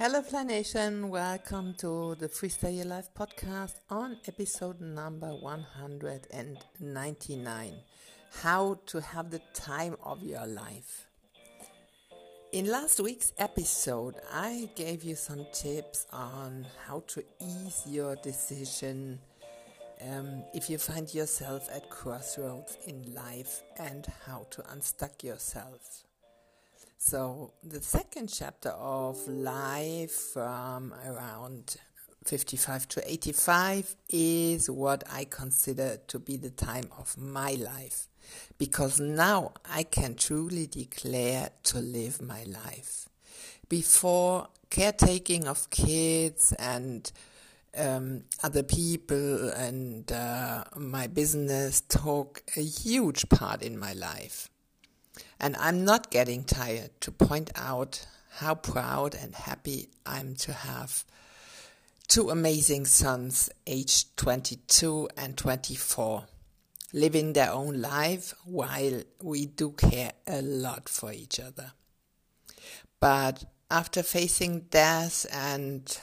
Hello, 0.00 0.22
Fly 0.22 0.44
Nation. 0.44 1.10
Welcome 1.10 1.74
to 1.78 2.14
the 2.14 2.28
Freestyle 2.28 2.76
Your 2.76 2.84
Life 2.84 3.08
podcast 3.18 3.74
on 3.90 4.16
episode 4.28 4.80
number 4.80 5.34
199 5.34 7.74
How 8.40 8.78
to 8.86 9.00
Have 9.00 9.32
the 9.32 9.40
Time 9.54 9.96
of 10.04 10.22
Your 10.22 10.46
Life. 10.46 11.08
In 12.52 12.70
last 12.70 13.00
week's 13.00 13.32
episode, 13.38 14.14
I 14.32 14.70
gave 14.76 15.02
you 15.02 15.16
some 15.16 15.44
tips 15.52 16.06
on 16.12 16.64
how 16.86 17.02
to 17.08 17.24
ease 17.40 17.82
your 17.84 18.14
decision 18.14 19.18
um, 20.08 20.44
if 20.54 20.70
you 20.70 20.78
find 20.78 21.12
yourself 21.12 21.68
at 21.72 21.90
crossroads 21.90 22.78
in 22.86 23.16
life 23.16 23.64
and 23.76 24.06
how 24.26 24.46
to 24.50 24.62
unstuck 24.70 25.24
yourself. 25.24 26.04
So, 27.00 27.52
the 27.62 27.80
second 27.80 28.26
chapter 28.26 28.70
of 28.70 29.26
life 29.28 30.10
from 30.10 30.92
around 31.06 31.76
55 32.24 32.88
to 32.88 33.12
85 33.12 33.94
is 34.10 34.68
what 34.68 35.04
I 35.10 35.24
consider 35.24 35.98
to 36.08 36.18
be 36.18 36.36
the 36.36 36.50
time 36.50 36.88
of 36.98 37.16
my 37.16 37.52
life 37.52 38.08
because 38.58 38.98
now 38.98 39.52
I 39.64 39.84
can 39.84 40.16
truly 40.16 40.66
declare 40.66 41.50
to 41.64 41.78
live 41.78 42.20
my 42.20 42.42
life. 42.42 43.08
Before 43.68 44.48
caretaking 44.68 45.46
of 45.46 45.70
kids 45.70 46.52
and 46.58 47.10
um, 47.76 48.24
other 48.42 48.64
people 48.64 49.50
and 49.50 50.10
uh, 50.10 50.64
my 50.76 51.06
business 51.06 51.80
took 51.80 52.42
a 52.56 52.62
huge 52.62 53.28
part 53.28 53.62
in 53.62 53.78
my 53.78 53.92
life. 53.92 54.50
And 55.40 55.56
I'm 55.56 55.84
not 55.84 56.10
getting 56.10 56.44
tired 56.44 56.90
to 57.02 57.12
point 57.12 57.50
out 57.54 58.06
how 58.38 58.54
proud 58.54 59.14
and 59.14 59.34
happy 59.34 59.88
I'm 60.04 60.34
to 60.36 60.52
have 60.52 61.04
two 62.08 62.30
amazing 62.30 62.86
sons, 62.86 63.50
aged 63.66 64.16
22 64.16 65.10
and 65.16 65.36
24, 65.36 66.24
living 66.92 67.34
their 67.34 67.52
own 67.52 67.80
life 67.80 68.34
while 68.44 69.02
we 69.22 69.46
do 69.46 69.72
care 69.72 70.12
a 70.26 70.40
lot 70.40 70.88
for 70.88 71.12
each 71.12 71.38
other. 71.38 71.72
But 72.98 73.44
after 73.70 74.02
facing 74.02 74.60
death 74.70 75.26
and 75.32 75.98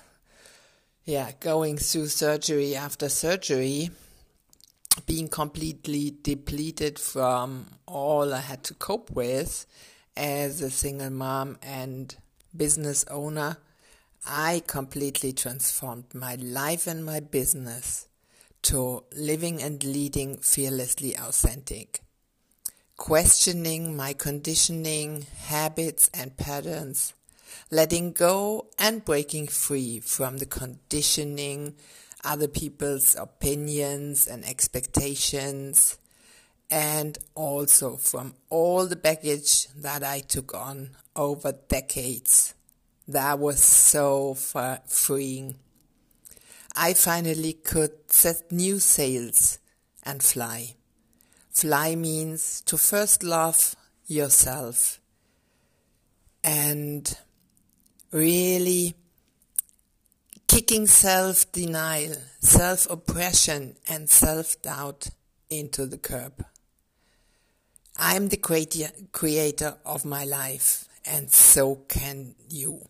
yeah, 1.03 1.31
going 1.39 1.77
through 1.77 2.07
surgery 2.07 2.75
after 2.75 3.09
surgery, 3.09 3.89
being 5.05 5.27
completely 5.27 6.15
depleted 6.21 6.99
from 6.99 7.67
all 7.85 8.33
I 8.33 8.39
had 8.39 8.63
to 8.65 8.73
cope 8.73 9.11
with 9.11 9.65
as 10.17 10.61
a 10.61 10.69
single 10.69 11.09
mom 11.09 11.57
and 11.61 12.15
business 12.55 13.05
owner, 13.09 13.57
I 14.25 14.63
completely 14.65 15.33
transformed 15.33 16.13
my 16.13 16.35
life 16.35 16.87
and 16.87 17.05
my 17.05 17.19
business 17.19 18.07
to 18.63 19.03
living 19.15 19.61
and 19.61 19.83
leading 19.83 20.37
fearlessly 20.37 21.15
authentic. 21.15 22.01
Questioning 22.97 23.95
my 23.95 24.13
conditioning, 24.13 25.27
habits, 25.45 26.09
and 26.13 26.37
patterns, 26.37 27.13
letting 27.69 28.13
go 28.13 28.67
and 28.79 29.03
breaking 29.03 29.47
free 29.47 29.99
from 29.99 30.37
the 30.37 30.45
conditioning 30.45 31.75
other 32.25 32.47
people's 32.47 33.15
opinions 33.15 34.27
and 34.27 34.43
expectations, 34.43 35.97
and 36.69 37.17
also 37.35 37.95
from 37.95 38.33
all 38.49 38.87
the 38.87 38.95
baggage 38.95 39.67
that 39.75 40.03
I 40.03 40.19
took 40.19 40.53
on 40.53 40.89
over 41.15 41.51
decades. 41.51 42.53
That 43.07 43.37
was 43.37 43.63
so 43.63 44.33
freeing. 44.33 45.55
I 46.75 46.93
finally 46.93 47.53
could 47.53 48.11
set 48.11 48.51
new 48.51 48.79
sails 48.79 49.59
and 50.03 50.21
fly. 50.21 50.75
Fly 51.51 51.95
means 51.95 52.61
to 52.61 52.77
first 52.77 53.23
love 53.23 53.75
yourself 54.07 54.99
and 56.43 57.17
really 58.11 58.95
kicking 60.55 60.87
self 60.87 61.51
denial, 61.51 62.15
self 62.39 62.89
oppression, 62.89 63.75
and 63.89 64.09
self 64.09 64.61
doubt 64.61 65.09
into 65.49 65.85
the 65.85 65.97
curb. 65.97 66.45
I'm 67.97 68.29
the 68.29 68.37
creator 69.11 69.75
of 69.85 70.05
my 70.05 70.23
life, 70.23 70.85
and 71.03 71.29
so 71.29 71.75
can 71.89 72.35
you. 72.49 72.87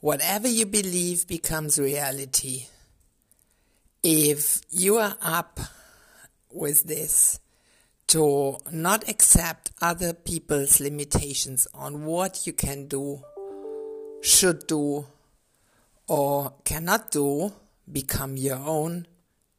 Whatever 0.00 0.48
you 0.48 0.64
believe 0.64 1.28
becomes 1.28 1.78
reality. 1.78 2.64
If 4.02 4.62
you 4.70 4.96
are 4.96 5.16
up 5.20 5.60
with 6.50 6.84
this, 6.84 7.40
to 8.06 8.56
not 8.70 9.06
accept 9.06 9.70
other 9.82 10.14
people's 10.14 10.80
limitations 10.80 11.68
on 11.74 12.06
what 12.06 12.46
you 12.46 12.54
can 12.54 12.88
do, 12.88 13.22
should 14.22 14.66
do, 14.66 15.04
or 16.12 16.52
cannot 16.66 17.10
do 17.10 17.50
become 17.90 18.36
your 18.36 18.58
own, 18.58 19.06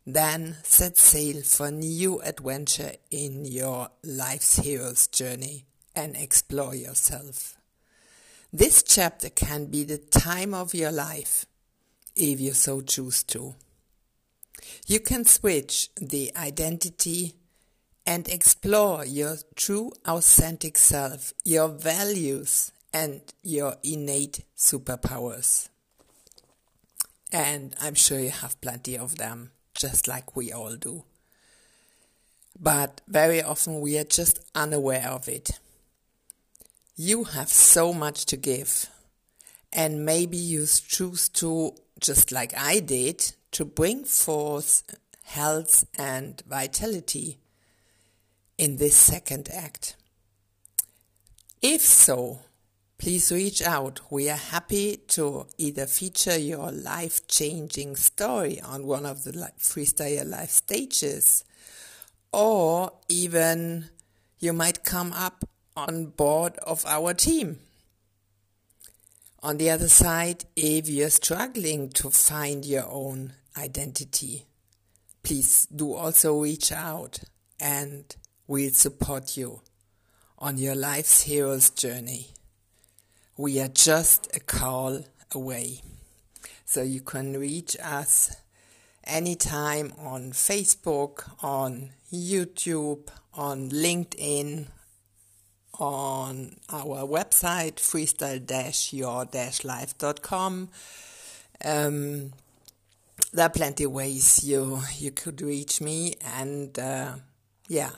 then 0.05 0.55
set 0.61 0.95
sail 0.95 1.41
for 1.41 1.71
new 1.71 2.21
adventure 2.21 2.91
in 3.09 3.43
your 3.43 3.89
life's 4.03 4.57
hero's 4.57 5.07
journey 5.07 5.65
and 5.95 6.15
explore 6.15 6.75
yourself. 6.75 7.55
This 8.51 8.83
chapter 8.83 9.31
can 9.31 9.65
be 9.65 9.83
the 9.83 9.97
time 9.97 10.53
of 10.53 10.75
your 10.75 10.91
life 10.91 11.47
if 12.15 12.39
you 12.39 12.53
so 12.53 12.81
choose 12.81 13.23
to. 13.23 13.55
You 14.85 14.99
can 14.99 15.25
switch 15.25 15.89
the 15.99 16.31
identity 16.37 17.33
and 18.05 18.27
explore 18.27 19.07
your 19.07 19.37
true 19.55 19.91
authentic 20.05 20.77
self, 20.77 21.33
your 21.43 21.69
values, 21.69 22.71
and 22.93 23.21
your 23.41 23.77
innate 23.81 24.45
superpowers. 24.55 25.69
And 27.33 27.75
I'm 27.81 27.95
sure 27.95 28.19
you 28.19 28.29
have 28.29 28.61
plenty 28.61 28.95
of 28.95 29.17
them, 29.17 29.51
just 29.73 30.07
like 30.07 30.35
we 30.35 30.53
all 30.53 30.75
do. 30.75 31.03
But 32.59 33.01
very 33.07 33.41
often 33.41 33.81
we 33.81 33.97
are 33.97 34.03
just 34.03 34.39
unaware 34.53 35.09
of 35.09 35.27
it. 35.27 35.59
You 36.95 37.23
have 37.23 37.49
so 37.49 37.91
much 37.91 38.25
to 38.27 38.37
give. 38.37 38.87
And 39.73 40.05
maybe 40.05 40.37
you 40.37 40.67
choose 40.67 41.27
to, 41.29 41.73
just 41.99 42.31
like 42.31 42.53
I 42.55 42.79
did, 42.79 43.33
to 43.53 43.65
bring 43.65 44.03
forth 44.05 44.83
health 45.23 45.87
and 45.97 46.43
vitality 46.47 47.39
in 48.59 48.77
this 48.77 48.95
second 48.95 49.49
act. 49.51 49.95
If 51.63 51.81
so, 51.81 52.41
please 53.03 53.33
reach 53.33 53.61
out. 53.61 53.99
We 54.09 54.29
are 54.29 54.37
happy 54.37 54.95
to 55.09 55.45
either 55.57 55.87
feature 55.87 56.37
your 56.37 56.71
life 56.71 57.27
changing 57.27 57.97
story 57.97 58.61
on 58.61 58.87
one 58.87 59.05
of 59.05 59.25
the 59.25 59.33
Freestyle 59.59 60.25
Life 60.25 60.51
stages, 60.51 61.43
or 62.31 62.93
even 63.09 63.89
you 64.39 64.53
might 64.53 64.85
come 64.85 65.11
up 65.11 65.43
on 65.75 66.05
board 66.05 66.57
of 66.59 66.85
our 66.85 67.13
team. 67.13 67.59
On 69.41 69.57
the 69.57 69.69
other 69.69 69.89
side, 69.89 70.45
if 70.55 70.87
you're 70.87 71.09
struggling 71.09 71.89
to 71.89 72.09
find 72.09 72.63
your 72.63 72.85
own 72.89 73.33
identity, 73.57 74.45
please 75.23 75.65
do 75.65 75.93
also 75.93 76.39
reach 76.39 76.71
out 76.71 77.19
and 77.59 78.15
we'll 78.47 78.71
support 78.71 79.35
you 79.35 79.59
on 80.39 80.57
your 80.57 80.75
life's 80.75 81.23
hero's 81.23 81.69
journey. 81.69 82.29
We 83.35 83.59
are 83.59 83.67
just 83.67 84.27
a 84.35 84.39
call 84.39 85.05
away. 85.31 85.81
So 86.65 86.83
you 86.83 87.01
can 87.01 87.39
reach 87.39 87.75
us 87.81 88.35
anytime 89.03 89.91
on 89.97 90.33
Facebook, 90.33 91.27
on 91.43 91.93
YouTube, 92.11 93.07
on 93.33 93.71
LinkedIn, 93.71 94.67
on 95.79 96.57
our 96.69 97.07
website 97.07 97.77
freestyle-your-life.com. 97.77 100.69
Um, 101.65 102.33
there 103.31 103.45
are 103.45 103.49
plenty 103.49 103.85
of 103.85 103.91
ways 103.91 104.43
you 104.43 104.81
you 104.97 105.11
could 105.11 105.41
reach 105.41 105.79
me, 105.81 106.15
and 106.23 106.77
uh, 106.77 107.15
yeah, 107.67 107.91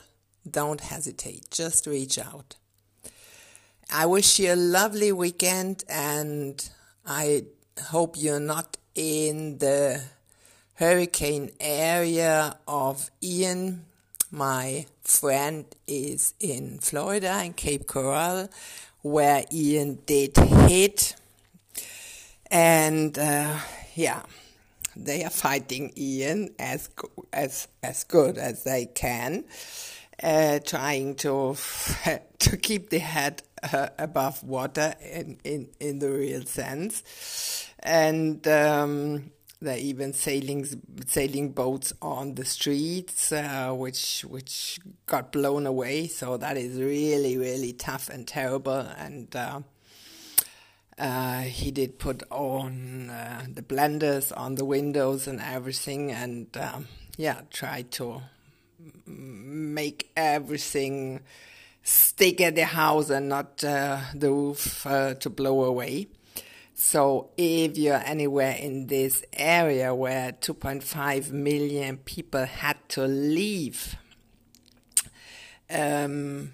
don't 0.50 0.80
hesitate. 0.80 1.50
Just 1.50 1.86
reach 1.86 2.18
out. 2.18 2.56
I 3.90 4.06
wish 4.06 4.40
you 4.40 4.52
a 4.52 4.56
lovely 4.56 5.12
weekend 5.12 5.84
and 5.88 6.68
I 7.06 7.44
hope 7.80 8.16
you're 8.18 8.40
not 8.40 8.76
in 8.96 9.58
the 9.58 10.02
hurricane 10.74 11.52
area 11.60 12.58
of 12.66 13.10
Ian. 13.22 13.84
My 14.32 14.86
friend 15.02 15.64
is 15.86 16.34
in 16.40 16.78
Florida 16.78 17.42
in 17.44 17.52
Cape 17.52 17.86
Coral 17.86 18.48
where 19.02 19.44
Ian 19.52 20.00
did 20.04 20.36
hit. 20.36 21.14
And 22.50 23.16
uh, 23.16 23.58
yeah, 23.94 24.22
they 24.96 25.22
are 25.22 25.30
fighting 25.30 25.92
Ian 25.96 26.54
as 26.58 26.88
as 27.32 27.68
as 27.82 28.02
good 28.04 28.38
as 28.38 28.64
they 28.64 28.86
can, 28.86 29.44
uh, 30.22 30.58
trying 30.60 31.14
to 31.16 31.56
to 32.38 32.56
keep 32.56 32.90
the 32.90 32.98
head 32.98 33.42
uh, 33.72 33.88
above 33.98 34.42
water 34.42 34.94
in, 35.00 35.38
in 35.44 35.68
in 35.80 35.98
the 35.98 36.10
real 36.10 36.44
sense, 36.44 37.68
and. 37.80 38.46
Um, 38.46 39.32
there 39.60 39.74
are 39.74 39.78
even 39.78 40.12
sailing 40.12 40.66
sailing 41.06 41.50
boats 41.50 41.92
on 42.02 42.34
the 42.34 42.44
streets, 42.44 43.32
uh, 43.32 43.72
which 43.72 44.22
which 44.28 44.78
got 45.06 45.32
blown 45.32 45.66
away. 45.66 46.08
So 46.08 46.36
that 46.36 46.58
is 46.58 46.78
really 46.78 47.38
really 47.38 47.72
tough 47.72 48.10
and 48.10 48.28
terrible. 48.28 48.86
And 48.98 49.34
uh, 49.34 49.60
uh, 50.98 51.40
he 51.40 51.70
did 51.70 51.98
put 51.98 52.22
on 52.30 53.10
uh, 53.10 53.46
the 53.52 53.62
blenders 53.62 54.32
on 54.36 54.56
the 54.56 54.64
windows 54.64 55.26
and 55.26 55.40
everything, 55.40 56.10
and 56.10 56.54
um, 56.56 56.88
yeah, 57.16 57.40
tried 57.50 57.90
to 57.92 58.22
make 59.06 60.10
everything 60.16 61.20
stick 61.82 62.40
at 62.40 62.56
the 62.56 62.64
house 62.64 63.10
and 63.10 63.28
not 63.28 63.62
uh, 63.62 64.00
the 64.14 64.30
roof 64.30 64.86
uh, 64.86 65.14
to 65.14 65.30
blow 65.30 65.64
away. 65.64 66.08
So 66.74 67.30
if 67.38 67.78
you're 67.78 68.02
anywhere 68.04 68.54
in 68.58 68.88
this 68.88 69.24
area 69.32 69.94
where 69.94 70.32
2.5 70.32 71.30
million 71.32 71.96
people 71.98 72.44
had 72.44 72.76
to 72.90 73.06
leave, 73.06 73.96
um, 75.70 76.52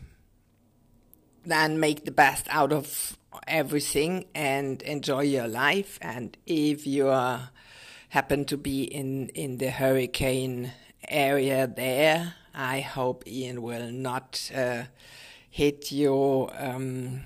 then 1.45 1.81
make 1.81 2.05
the 2.05 2.13
best 2.13 2.47
out 2.51 2.73
of 2.73 3.17
everything 3.49 4.27
and 4.35 4.81
enjoy 4.83 5.23
your 5.23 5.49
life. 5.49 5.99
And 6.01 6.37
if 6.47 6.87
you 6.87 7.09
are, 7.09 7.51
happen 8.11 8.45
to 8.45 8.57
be 8.57 8.85
in, 8.85 9.29
in 9.31 9.57
the 9.59 9.71
hurricane 9.71 10.73
area 11.09 11.67
there, 11.67 12.35
I 12.55 12.81
hope 12.81 13.27
Ian 13.27 13.63
will 13.63 13.91
not 13.91 14.51
uh, 14.55 14.85
hit 15.51 15.93
you 15.93 16.51
um, 16.59 17.21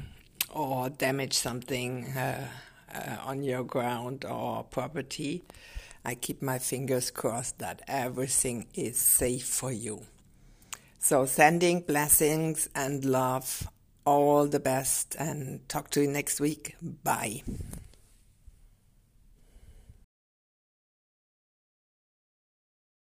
or 0.51 0.91
damage 0.91 1.35
something 1.35 2.07
uh, 2.17 2.49
uh, 2.95 3.17
on 3.25 3.43
your 3.43 3.65
ground 3.65 4.25
or 4.25 4.65
property. 4.65 5.43
I 6.05 6.15
keep 6.15 6.43
my 6.43 6.59
fingers 6.59 7.11
crossed 7.11 7.59
that 7.59 7.83
everything 7.89 8.67
is 8.75 8.97
safe 8.97 9.47
for 9.47 9.73
you. 9.73 10.03
So, 10.99 11.27
sending 11.27 11.81
blessings 11.81 12.69
and 12.75 13.05
love 13.05 13.69
all 14.05 14.47
the 14.47 14.61
best 14.61 15.17
and 15.19 15.69
talk 15.69 15.91
to 15.91 16.03
you 16.03 16.09
next 16.09 16.41
week. 16.41 16.77
Bye. 16.81 17.43